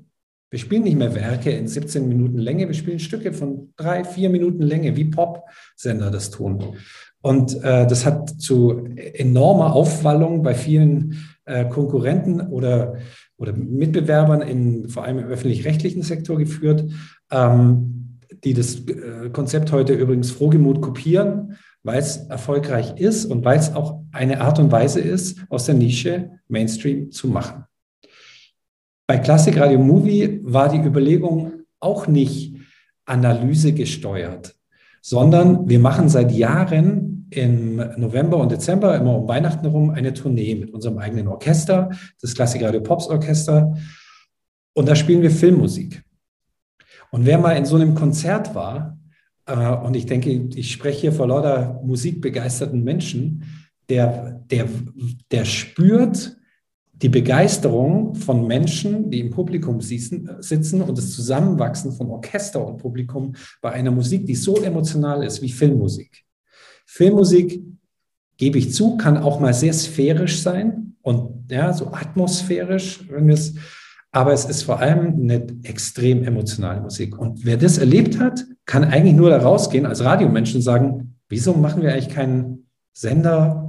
Wir 0.49 0.59
spielen 0.59 0.85
nicht 0.85 0.97
mehr 0.97 1.15
Werke 1.15 1.51
in 1.51 1.67
17 1.67 2.09
Minuten 2.09 2.39
Länge, 2.39 2.69
wir 2.69 2.75
spielen 2.75 3.01
Stücke 3.01 3.33
von 3.33 3.73
drei, 3.77 4.05
vier 4.05 4.31
Minuten 4.31 4.63
Länge, 4.63 4.97
wie 4.97 5.07
Pop-Sender 5.07 6.11
das 6.11 6.31
tun. 6.31 6.77
Und 7.27 7.61
äh, 7.65 7.89
das 7.89 8.07
hat 8.07 8.41
zu 8.41 8.87
enormer 8.95 9.75
Aufwallung 9.75 10.45
bei 10.45 10.55
vielen 10.55 11.27
äh, 11.45 11.65
Konkurrenten 11.65 12.41
oder, 12.41 12.99
oder 13.37 13.53
Mitbewerbern, 13.53 14.43
in, 14.43 14.89
vor 14.89 15.03
allem 15.03 15.19
im 15.19 15.27
öffentlich-rechtlichen 15.27 16.03
Sektor 16.03 16.39
geführt, 16.39 16.85
ähm, 17.33 18.21
die 18.45 18.55
das 18.55 18.77
äh, 18.87 19.31
Konzept 19.33 19.73
heute 19.73 19.93
übrigens 19.93 20.31
frohgemut 20.31 20.81
kopieren, 20.81 21.57
weil 21.83 21.99
es 21.99 22.19
erfolgreich 22.29 22.95
ist 22.97 23.25
und 23.25 23.45
weil 23.45 23.59
es 23.59 23.75
auch 23.75 24.05
eine 24.13 24.41
Art 24.41 24.61
und 24.61 24.71
Weise 24.71 25.01
ist, 25.01 25.41
aus 25.49 25.67
der 25.67 25.75
Nische 25.75 26.31
Mainstream 26.47 27.11
zu 27.11 27.27
machen. 27.27 27.65
Bei 29.09 29.19
Classic 29.19 29.59
Radio 29.59 29.81
Movie 29.81 30.39
war 30.45 30.69
die 30.69 30.79
Überlegung 30.79 31.55
auch 31.81 32.07
nicht 32.07 32.55
Analyse 33.05 33.73
gesteuert, 33.73 34.55
sondern 35.03 35.69
wir 35.69 35.81
machen 35.81 36.09
seit 36.09 36.31
Jahren 36.31 37.16
im 37.31 37.77
November 37.97 38.37
und 38.39 38.53
Dezember, 38.53 38.97
immer 38.97 39.17
um 39.17 39.29
Weihnachten 39.29 39.65
herum, 39.65 39.91
eine 39.91 40.15
Tournee 40.15 40.55
mit 40.55 40.73
unserem 40.73 40.99
eigenen 40.99 41.29
Orchester, 41.29 41.91
das 42.21 42.35
Klassik 42.35 42.63
Radio 42.63 42.81
Pops 42.81 43.09
Orchester. 43.09 43.77
Und 44.75 44.89
da 44.89 44.95
spielen 44.95 45.23
wir 45.23 45.31
Filmmusik. 45.31 46.03
Und 47.11 47.25
wer 47.25 47.39
mal 47.39 47.53
in 47.53 47.65
so 47.65 47.77
einem 47.77 47.95
Konzert 47.95 48.55
war, 48.55 48.99
äh, 49.47 49.57
und 49.57 49.97
ich 49.97 50.07
denke, 50.07 50.31
ich 50.31 50.73
spreche 50.73 51.01
hier 51.01 51.13
vor 51.13 51.29
lauter 51.29 51.81
musikbegeisterten 51.85 52.83
Menschen, 52.83 53.45
der, 53.89 54.43
der, 54.51 54.69
der 55.31 55.45
spürt 55.45 56.37
die 56.93 57.09
Begeisterung 57.09 58.15
von 58.15 58.47
Menschen, 58.47 59.11
die 59.11 59.21
im 59.21 59.31
Publikum 59.31 59.81
sitzen 59.81 60.83
und 60.83 60.99
das 60.99 61.11
Zusammenwachsen 61.13 61.93
von 61.93 62.11
Orchester 62.11 62.67
und 62.67 62.79
Publikum 62.79 63.35
bei 63.61 63.73
einer 63.73 63.91
Musik, 63.91 64.25
die 64.25 64.35
so 64.35 64.57
emotional 64.57 65.23
ist 65.23 65.43
wie 65.43 65.51
Filmmusik. 65.51 66.26
Filmmusik, 66.87 67.63
gebe 68.39 68.59
ich 68.59 68.73
zu, 68.73 68.97
kann 68.97 69.17
auch 69.19 69.41
mal 69.41 69.55
sehr 69.55 69.73
sphärisch 69.73 70.41
sein 70.41 70.95
und 71.03 71.51
ja, 71.51 71.73
so 71.73 71.93
atmosphärisch, 71.93 73.07
wenn 73.11 73.31
es, 73.31 73.55
aber 74.13 74.33
es 74.33 74.45
ist 74.45 74.63
vor 74.63 74.81
allem 74.81 75.21
eine 75.21 75.47
extrem 75.63 76.25
emotionale 76.25 76.81
Musik. 76.81 77.19
Und 77.19 77.45
wer 77.45 77.57
das 77.57 77.79
erlebt 77.79 78.19
hat, 78.19 78.45
kann 78.65 78.85
eigentlich 78.85 79.15
nur 79.15 79.31
da 79.31 79.39
rausgehen 79.39 79.87
als 79.87 80.03
Radiomensch 80.03 80.55
und 80.55 80.63
sagen, 80.63 81.17
wieso 81.29 81.55
machen 81.55 81.83
wir 81.83 81.93
eigentlich 81.93 82.09
keinen 82.09 82.69
Sender 82.93 83.66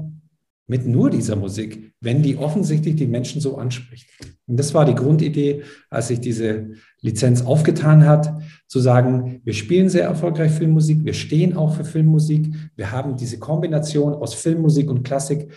mit 0.67 0.85
nur 0.85 1.09
dieser 1.09 1.37
Musik, 1.37 1.93
wenn 2.01 2.21
die 2.21 2.37
offensichtlich 2.37 2.95
die 2.97 3.07
Menschen 3.07 3.39
so 3.39 3.57
anspricht. 3.57 4.09
Und 4.47 4.57
das 4.59 4.73
war 4.73 4.85
die 4.85 4.95
Grundidee, 4.95 5.63
als 5.89 6.09
sich 6.09 6.19
diese 6.19 6.71
Lizenz 7.01 7.41
aufgetan 7.41 8.05
hat, 8.05 8.33
zu 8.67 8.79
sagen, 8.79 9.41
wir 9.45 9.53
spielen 9.53 9.87
sehr 9.87 10.03
erfolgreich 10.03 10.51
Filmmusik, 10.51 11.05
wir 11.05 11.13
stehen 11.13 11.55
auch 11.55 11.75
für 11.75 11.85
Filmmusik, 11.85 12.53
wir 12.75 12.91
haben 12.91 13.15
diese 13.15 13.39
Kombination 13.39 14.13
aus 14.13 14.33
Filmmusik 14.33 14.89
und 14.89 15.03
Klassik, 15.03 15.51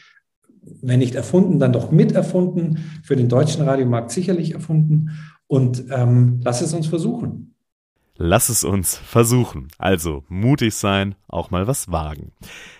wenn 0.81 1.00
nicht 1.00 1.17
erfunden, 1.17 1.59
dann 1.59 1.73
doch 1.73 1.90
miterfunden, 1.90 2.79
für 3.02 3.17
den 3.17 3.29
deutschen 3.29 3.62
Radiomarkt 3.62 4.12
sicherlich 4.12 4.52
erfunden 4.52 5.11
und 5.49 5.85
ähm, 5.90 6.40
lass 6.45 6.61
es 6.61 6.73
uns 6.73 6.87
versuchen. 6.87 7.55
Lass 8.23 8.50
es 8.50 8.65
uns 8.65 8.97
versuchen. 8.97 9.69
Also 9.79 10.25
mutig 10.29 10.75
sein, 10.75 11.15
auch 11.27 11.50
mal 11.50 11.67
was 11.67 11.91
wagen. 11.91 12.33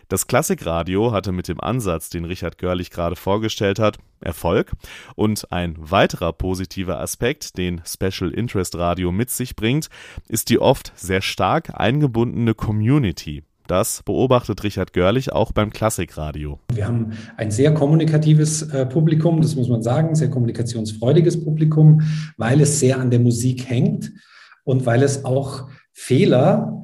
Das 0.09 0.27
Klassikradio 0.27 1.13
hatte 1.13 1.33
mit 1.33 1.49
dem 1.49 1.63
Ansatz, 1.63 2.11
den 2.11 2.27
Richard 2.27 2.59
Görlich 2.59 2.91
gerade 2.91 3.17
vorgestellt 3.17 3.79
hat, 3.79 3.97
Erfolg. 4.21 4.73
Und 5.17 5.51
ein 5.51 5.77
weiterer 5.79 6.35
positiver 6.35 7.01
Aspekt, 7.01 7.57
den 7.57 7.81
Special 7.87 8.31
Interest 8.31 8.77
Radio 8.77 9.13
mit 9.13 9.31
sich 9.31 9.57
bringt, 9.57 9.89
ist 10.29 10.51
die 10.51 10.59
oft 10.59 10.93
sehr 10.95 11.23
stark 11.23 11.71
eingebundene 11.73 12.53
Community. 12.53 13.43
Das 13.67 14.03
beobachtet 14.03 14.63
Richard 14.63 14.93
Görlich 14.93 15.33
auch 15.33 15.53
beim 15.53 15.71
Klassikradio. 15.71 16.61
Wir 16.71 16.87
haben 16.87 17.13
ein 17.39 17.51
sehr 17.51 17.73
kommunikatives 17.73 18.61
äh, 18.61 18.85
Publikum, 18.85 19.41
das 19.41 19.57
muss 19.57 19.71
man 19.71 19.83
sagen, 19.83 20.15
sehr 20.15 20.29
kommunikationsfreudiges 20.29 21.43
Publikum, 21.43 22.03
weil 22.37 22.61
es 22.61 22.79
sehr 22.79 23.01
an 23.01 23.11
der 23.11 23.21
Musik 23.21 23.71
hängt 23.71 24.13
und 24.71 24.87
weil 24.87 25.03
es 25.03 25.25
auch 25.25 25.69
Fehler 25.93 26.83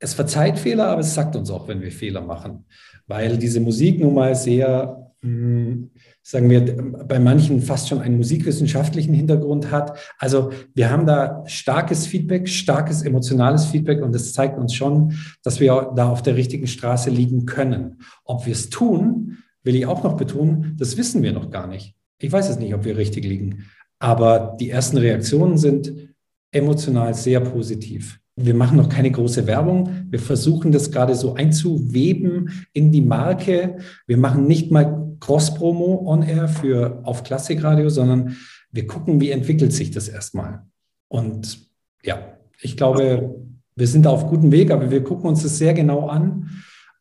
es 0.00 0.14
verzeiht 0.14 0.58
Fehler, 0.58 0.86
aber 0.88 1.00
es 1.00 1.14
sagt 1.14 1.34
uns 1.36 1.50
auch, 1.50 1.68
wenn 1.68 1.80
wir 1.80 1.90
Fehler 1.90 2.20
machen, 2.20 2.64
weil 3.06 3.36
diese 3.36 3.60
Musik 3.60 4.00
nun 4.00 4.14
mal 4.14 4.34
sehr, 4.34 5.12
hm, 5.22 5.90
sagen 6.22 6.50
wir, 6.50 6.64
bei 7.06 7.18
manchen 7.18 7.60
fast 7.60 7.88
schon 7.88 8.00
einen 8.00 8.18
musikwissenschaftlichen 8.18 9.12
Hintergrund 9.12 9.70
hat. 9.70 9.98
Also 10.18 10.52
wir 10.74 10.90
haben 10.90 11.06
da 11.06 11.42
starkes 11.46 12.06
Feedback, 12.06 12.48
starkes 12.48 13.02
emotionales 13.02 13.66
Feedback 13.66 14.02
und 14.02 14.14
das 14.14 14.32
zeigt 14.32 14.58
uns 14.58 14.74
schon, 14.74 15.14
dass 15.42 15.58
wir 15.58 15.92
da 15.96 16.08
auf 16.08 16.22
der 16.22 16.36
richtigen 16.36 16.66
Straße 16.66 17.10
liegen 17.10 17.46
können. 17.46 18.02
Ob 18.24 18.46
wir 18.46 18.52
es 18.52 18.70
tun, 18.70 19.38
will 19.64 19.74
ich 19.74 19.86
auch 19.86 20.04
noch 20.04 20.16
betonen, 20.16 20.76
das 20.78 20.96
wissen 20.96 21.22
wir 21.22 21.32
noch 21.32 21.50
gar 21.50 21.66
nicht. 21.66 21.94
Ich 22.20 22.30
weiß 22.30 22.50
es 22.50 22.58
nicht, 22.58 22.74
ob 22.74 22.84
wir 22.84 22.96
richtig 22.96 23.24
liegen, 23.24 23.64
aber 23.98 24.56
die 24.60 24.70
ersten 24.70 24.98
Reaktionen 24.98 25.58
sind 25.58 26.07
emotional 26.52 27.14
sehr 27.14 27.40
positiv. 27.40 28.20
Wir 28.36 28.54
machen 28.54 28.76
noch 28.76 28.88
keine 28.88 29.10
große 29.10 29.46
Werbung. 29.46 30.06
Wir 30.10 30.20
versuchen 30.20 30.70
das 30.70 30.92
gerade 30.92 31.14
so 31.16 31.34
einzuweben 31.34 32.50
in 32.72 32.92
die 32.92 33.00
Marke. 33.00 33.78
Wir 34.06 34.16
machen 34.16 34.46
nicht 34.46 34.70
mal 34.70 35.16
Cross-Promo 35.18 36.04
on 36.06 36.22
Air 36.22 36.46
für 36.48 37.00
auf 37.02 37.24
Klassikradio, 37.24 37.88
sondern 37.88 38.36
wir 38.70 38.86
gucken, 38.86 39.20
wie 39.20 39.30
entwickelt 39.30 39.72
sich 39.72 39.90
das 39.90 40.08
erstmal. 40.08 40.62
Und 41.08 41.66
ja, 42.04 42.38
ich 42.60 42.76
glaube, 42.76 43.34
wir 43.74 43.86
sind 43.86 44.06
auf 44.06 44.28
gutem 44.28 44.52
Weg, 44.52 44.70
aber 44.70 44.90
wir 44.90 45.02
gucken 45.02 45.28
uns 45.28 45.42
das 45.42 45.58
sehr 45.58 45.74
genau 45.74 46.06
an, 46.06 46.50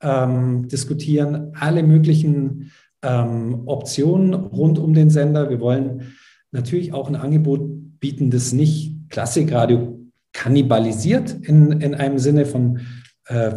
ähm, 0.01 0.67
diskutieren 0.67 1.51
alle 1.53 1.83
möglichen 1.83 2.71
ähm, 3.03 3.63
Optionen 3.67 4.33
rund 4.33 4.79
um 4.79 4.93
den 4.93 5.11
Sender. 5.11 5.49
Wir 5.49 5.59
wollen 5.59 6.13
natürlich 6.51 6.93
auch 6.93 7.09
ein 7.09 7.15
Angebot 7.15 7.99
bieten, 7.99 8.31
das 8.31 8.53
nicht 8.53 8.96
Klassikradio 9.09 9.99
kannibalisiert 10.33 11.31
in, 11.31 11.81
in 11.81 11.95
einem 11.95 12.19
Sinne 12.19 12.45
von, 12.45 12.81
äh, 13.25 13.53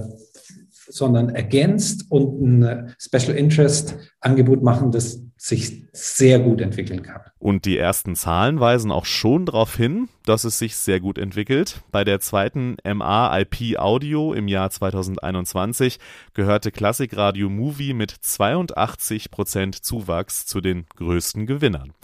sondern 0.88 1.28
ergänzt 1.28 2.06
und 2.08 2.40
ein 2.40 2.94
Special 2.98 3.36
Interest 3.36 3.96
Angebot 4.20 4.62
machen, 4.62 4.90
das 4.90 5.20
sich 5.36 5.86
sehr 5.92 6.38
gut 6.38 6.60
entwickeln 6.60 7.02
kann. 7.02 7.22
Und 7.38 7.64
die 7.64 7.78
ersten 7.78 8.14
Zahlen 8.14 8.60
weisen 8.60 8.92
auch 8.92 9.06
schon 9.06 9.46
darauf 9.46 9.74
hin, 9.74 10.08
dass 10.26 10.44
es 10.44 10.58
sich 10.58 10.76
sehr 10.76 11.00
gut 11.00 11.16
entwickelt. 11.16 11.80
Bei 11.90 12.04
der 12.04 12.20
zweiten 12.20 12.76
MA-IP 12.84 13.78
Audio 13.78 14.34
im 14.34 14.48
Jahr 14.48 14.68
2021 14.68 15.98
gehörte 16.34 16.70
Klassikradio 16.70 17.48
Movie 17.48 17.94
mit 17.94 18.10
82 18.10 19.30
Prozent 19.30 19.82
Zuwachs 19.82 20.44
zu 20.44 20.60
den 20.60 20.84
größten 20.96 21.46
Gewinnern. 21.46 21.94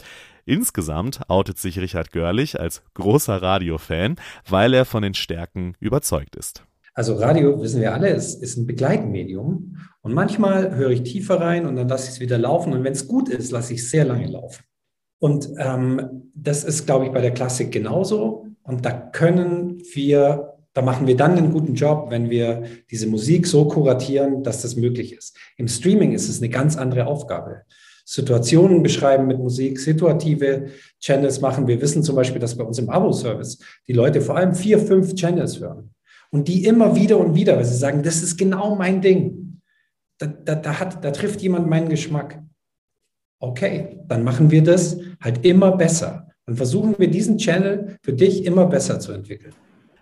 Insgesamt 0.47 1.29
outet 1.29 1.59
sich 1.59 1.79
Richard 1.81 2.13
Görlich 2.13 2.59
als 2.59 2.83
großer 2.95 3.43
Radiofan, 3.43 4.15
weil 4.49 4.75
er 4.75 4.85
von 4.85 5.03
den 5.03 5.15
Stärken 5.15 5.75
überzeugt 5.81 6.37
ist. 6.37 6.63
Also 6.95 7.15
Radio, 7.17 7.61
wissen 7.61 7.81
wir 7.81 7.93
alle, 7.93 8.09
ist, 8.09 8.43
ist 8.43 8.57
ein 8.57 8.67
Begleitmedium. 8.67 9.77
Und 10.01 10.15
manchmal 10.15 10.77
höre 10.77 10.91
ich 10.91 11.03
tiefer 11.03 11.41
rein 11.41 11.67
und 11.67 11.75
dann 11.75 11.89
lasse 11.89 12.05
ich 12.05 12.15
es 12.15 12.21
wieder 12.21 12.39
laufen. 12.39 12.73
Und 12.73 12.85
wenn 12.85 12.93
es 12.93 13.09
gut 13.09 13.29
ist, 13.29 13.51
lasse 13.51 13.75
ich 13.75 13.81
es 13.81 13.91
sehr 13.91 14.05
lange 14.05 14.29
laufen. 14.29 14.65
Und 15.19 15.51
ähm, 15.59 16.31
das 16.35 16.63
ist, 16.63 16.87
glaube 16.87 17.07
ich, 17.07 17.13
bei 17.13 17.21
der 17.21 17.35
Klassik 17.35 17.73
genauso. 17.73 18.47
Und 18.63 18.87
da 18.87 18.93
können 18.93 19.83
wir, 19.95 20.55
da 20.75 20.81
machen 20.81 21.09
wir 21.09 21.17
dann 21.17 21.37
einen 21.37 21.53
guten 21.53 21.75
Job, 21.75 22.07
wenn 22.11 22.31
wir 22.31 22.63
diese 22.91 23.09
Musik 23.09 23.49
so 23.49 23.67
kuratieren, 23.67 24.45
dass 24.45 24.63
das 24.63 24.77
möglich 24.77 25.13
ist. 25.13 25.37
Im 25.57 25.67
Streaming 25.67 26.13
ist 26.13 26.29
es 26.29 26.39
eine 26.39 26.51
ganz 26.51 26.77
andere 26.77 27.07
Aufgabe. 27.07 27.63
Situationen 28.09 28.85
beschreiben 28.85 29.27
mit 29.27 29.39
Musik, 29.39 29.81
situative 29.81 30.71
Channels 31.01 31.41
machen. 31.41 31.67
Wir 31.67 31.81
wissen 31.81 32.05
zum 32.05 32.15
Beispiel, 32.15 32.41
dass 32.41 32.57
bei 32.57 32.63
uns 32.63 32.79
im 32.79 32.89
Abo-Service 32.89 33.59
die 33.89 33.93
Leute 33.93 34.21
vor 34.21 34.37
allem 34.37 34.55
vier, 34.55 34.79
fünf 34.79 35.17
Channels 35.17 35.59
hören. 35.59 35.91
Und 36.31 36.47
die 36.47 36.65
immer 36.65 36.95
wieder 36.95 37.19
und 37.19 37.35
wieder, 37.35 37.57
weil 37.57 37.65
sie 37.65 37.77
sagen, 37.77 38.05
das 38.05 38.23
ist 38.23 38.37
genau 38.37 38.77
mein 38.77 39.03
Ding. 39.03 39.61
Da, 40.19 40.27
da, 40.27 40.55
da, 40.55 40.79
hat, 40.79 41.05
da 41.05 41.11
trifft 41.11 41.43
jemand 41.43 41.69
meinen 41.69 41.89
Geschmack. 41.89 42.41
Okay, 43.41 43.99
dann 44.07 44.23
machen 44.23 44.53
wir 44.53 44.63
das 44.63 44.99
halt 45.21 45.45
immer 45.45 45.77
besser. 45.77 46.29
Dann 46.47 46.57
versuchen 46.57 46.95
wir 46.99 47.11
diesen 47.11 47.39
Channel 47.39 47.97
für 48.03 48.13
dich 48.13 48.45
immer 48.45 48.67
besser 48.67 49.01
zu 49.01 49.11
entwickeln. 49.11 49.53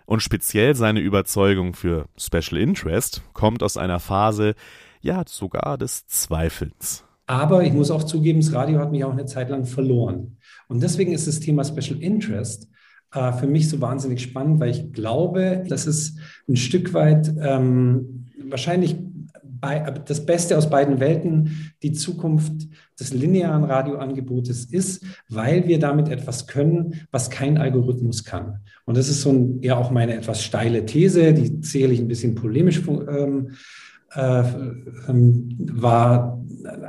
Und 0.05 0.21
speziell 0.21 0.75
seine 0.75 0.99
Überzeugung 0.99 1.73
für 1.73 2.05
Special 2.17 2.61
Interest 2.61 3.23
kommt 3.33 3.63
aus 3.63 3.77
einer 3.77 3.99
Phase, 3.99 4.53
ja, 5.01 5.23
sogar 5.27 5.79
des 5.79 6.05
Zweifelns. 6.05 7.03
Aber 7.27 7.63
ich 7.63 7.73
muss 7.73 7.91
auch 7.91 8.03
zugeben, 8.03 8.39
das 8.39 8.53
Radio 8.53 8.79
hat 8.79 8.91
mich 8.91 9.03
auch 9.03 9.11
eine 9.11 9.25
Zeit 9.25 9.49
lang 9.49 9.65
verloren. 9.65 10.37
Und 10.67 10.83
deswegen 10.83 11.11
ist 11.11 11.27
das 11.27 11.39
Thema 11.39 11.63
Special 11.63 12.01
Interest 12.01 12.67
äh, 13.13 13.31
für 13.33 13.47
mich 13.47 13.69
so 13.69 13.81
wahnsinnig 13.81 14.21
spannend, 14.21 14.59
weil 14.59 14.69
ich 14.69 14.93
glaube, 14.93 15.63
dass 15.67 15.87
es 15.87 16.17
ein 16.47 16.55
Stück 16.55 16.93
weit 16.93 17.33
ähm, 17.39 18.27
wahrscheinlich 18.47 18.95
bei, 19.43 19.79
das 19.79 20.25
Beste 20.25 20.57
aus 20.57 20.69
beiden 20.69 20.99
Welten 20.99 21.71
die 21.81 21.93
Zukunft 21.93 22.67
des 22.99 23.13
linearen 23.13 23.63
Radioangebotes 23.63 24.65
ist, 24.65 25.03
weil 25.29 25.67
wir 25.67 25.79
damit 25.79 26.09
etwas 26.09 26.47
können, 26.47 27.01
was 27.11 27.29
kein 27.29 27.57
Algorithmus 27.57 28.23
kann. 28.23 28.59
Und 28.85 28.97
das 28.97 29.09
ist 29.09 29.21
so 29.21 29.31
ein, 29.31 29.61
ja 29.61 29.75
auch 29.75 29.91
meine 29.91 30.15
etwas 30.15 30.43
steile 30.43 30.85
These, 30.85 31.33
die 31.33 31.59
sicherlich 31.61 31.99
ein 31.99 32.07
bisschen 32.07 32.35
polemisch 32.35 32.81
ähm, 32.87 33.51
äh, 34.13 34.43
ähm, 35.09 35.55
war, 35.59 36.34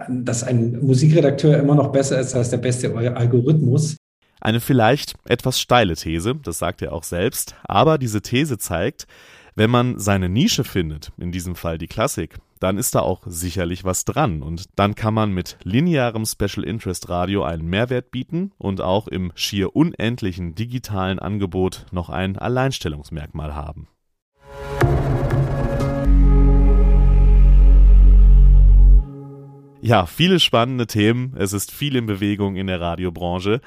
dass 0.08 0.42
ein 0.42 0.80
Musikredakteur 0.80 1.58
immer 1.58 1.74
noch 1.74 1.92
besser 1.92 2.20
ist 2.20 2.34
als 2.34 2.50
der 2.50 2.58
beste 2.58 2.94
Algorithmus. 2.94 3.96
Eine 4.40 4.60
vielleicht 4.60 5.14
etwas 5.24 5.60
steile 5.60 5.96
These, 5.96 6.34
das 6.42 6.58
sagt 6.58 6.82
er 6.82 6.92
auch 6.92 7.04
selbst, 7.04 7.54
aber 7.64 7.98
diese 7.98 8.22
These 8.22 8.58
zeigt, 8.58 9.06
wenn 9.54 9.70
man 9.70 9.98
seine 9.98 10.28
Nische 10.28 10.64
findet, 10.64 11.12
in 11.16 11.32
diesem 11.32 11.56
Fall 11.56 11.78
die 11.78 11.86
Klassik, 11.86 12.36
dann 12.60 12.76
ist 12.76 12.94
da 12.94 13.00
auch 13.00 13.22
sicherlich 13.26 13.84
was 13.84 14.04
dran 14.04 14.42
und 14.42 14.66
dann 14.76 14.94
kann 14.94 15.14
man 15.14 15.32
mit 15.32 15.56
linearem 15.62 16.26
Special 16.26 16.64
Interest 16.64 17.08
Radio 17.08 17.42
einen 17.42 17.66
Mehrwert 17.66 18.10
bieten 18.10 18.52
und 18.58 18.80
auch 18.82 19.08
im 19.08 19.32
schier 19.34 19.74
unendlichen 19.74 20.54
digitalen 20.54 21.18
Angebot 21.18 21.86
noch 21.90 22.10
ein 22.10 22.36
Alleinstellungsmerkmal 22.36 23.54
haben. 23.54 23.88
Ja, 29.82 30.06
viele 30.06 30.40
spannende 30.40 30.86
Themen, 30.86 31.34
es 31.36 31.52
ist 31.52 31.70
viel 31.70 31.96
in 31.96 32.06
Bewegung 32.06 32.56
in 32.56 32.66
der 32.66 32.80
Radiobranche 32.80 33.60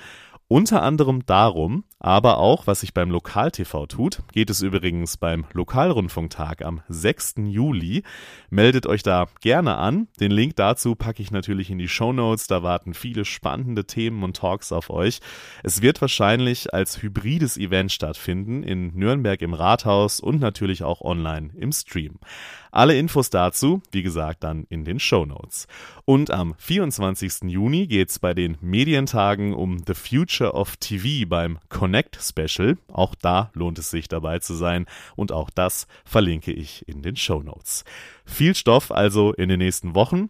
unter 0.51 0.81
anderem 0.81 1.23
darum, 1.27 1.83
aber 1.99 2.39
auch, 2.39 2.65
was 2.65 2.79
sich 2.79 2.95
beim 2.95 3.11
Lokal-TV 3.11 3.85
tut, 3.85 4.23
geht 4.31 4.49
es 4.49 4.63
übrigens 4.63 5.15
beim 5.17 5.45
Lokalrundfunktag 5.53 6.65
am 6.65 6.81
6. 6.87 7.35
Juli. 7.45 8.01
Meldet 8.49 8.87
euch 8.87 9.03
da 9.03 9.27
gerne 9.41 9.77
an. 9.77 10.07
Den 10.19 10.31
Link 10.31 10.55
dazu 10.55 10.95
packe 10.95 11.21
ich 11.21 11.29
natürlich 11.29 11.69
in 11.69 11.77
die 11.77 11.87
Show 11.87 12.13
Notes. 12.13 12.47
Da 12.47 12.63
warten 12.63 12.95
viele 12.95 13.25
spannende 13.25 13.85
Themen 13.85 14.23
und 14.23 14.37
Talks 14.37 14.71
auf 14.71 14.89
euch. 14.89 15.19
Es 15.61 15.83
wird 15.83 16.01
wahrscheinlich 16.01 16.73
als 16.73 17.03
hybrides 17.03 17.55
Event 17.55 17.91
stattfinden 17.91 18.63
in 18.63 18.95
Nürnberg 18.95 19.39
im 19.43 19.53
Rathaus 19.53 20.19
und 20.19 20.41
natürlich 20.41 20.81
auch 20.81 21.01
online 21.01 21.51
im 21.57 21.71
Stream. 21.71 22.17
Alle 22.71 22.97
Infos 22.97 23.29
dazu, 23.29 23.81
wie 23.91 24.03
gesagt, 24.03 24.43
dann 24.43 24.65
in 24.69 24.85
den 24.85 24.99
Show 24.99 25.25
Notes. 25.25 25.67
Und 26.05 26.31
am 26.31 26.55
24. 26.57 27.49
Juni 27.49 27.87
geht's 27.87 28.19
bei 28.19 28.33
den 28.33 28.57
Medientagen 28.61 29.53
um 29.53 29.79
The 29.85 29.93
Future 29.93 30.53
of 30.53 30.77
TV 30.77 31.27
beim 31.27 31.59
Connect 31.69 32.19
Special. 32.21 32.77
Auch 32.91 33.15
da 33.15 33.51
lohnt 33.53 33.79
es 33.79 33.89
sich 33.89 34.07
dabei 34.07 34.39
zu 34.39 34.53
sein 34.53 34.85
und 35.15 35.31
auch 35.31 35.49
das 35.49 35.87
verlinke 36.05 36.51
ich 36.51 36.87
in 36.87 37.01
den 37.01 37.15
Show 37.15 37.41
Notes. 37.41 37.83
Viel 38.25 38.55
Stoff 38.55 38.91
also 38.91 39.33
in 39.33 39.49
den 39.49 39.59
nächsten 39.59 39.95
Wochen. 39.95 40.27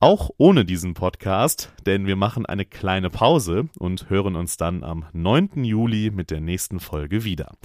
Auch 0.00 0.30
ohne 0.36 0.64
diesen 0.64 0.94
Podcast, 0.94 1.72
denn 1.84 2.06
wir 2.06 2.14
machen 2.14 2.46
eine 2.46 2.64
kleine 2.64 3.10
Pause 3.10 3.68
und 3.78 4.08
hören 4.08 4.36
uns 4.36 4.56
dann 4.56 4.84
am 4.84 5.06
9. 5.12 5.64
Juli 5.64 6.12
mit 6.12 6.30
der 6.30 6.40
nächsten 6.40 6.78
Folge 6.78 7.24
wieder. 7.24 7.56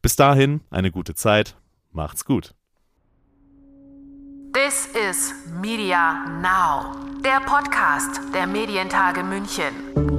Bis 0.00 0.14
dahin 0.14 0.60
eine 0.70 0.92
gute 0.92 1.14
Zeit, 1.14 1.56
macht's 1.90 2.24
gut. 2.24 2.54
This 4.52 4.88
is 4.96 5.32
Media 5.60 6.24
Now, 6.42 6.96
der 7.22 7.38
Podcast 7.38 8.20
der 8.34 8.48
Medientage 8.48 9.22
München. 9.22 10.09